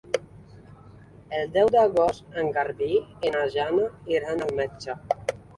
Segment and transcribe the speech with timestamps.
[1.41, 2.89] El deu d'agost en Garbí
[3.29, 5.01] i na Jana iran al metge.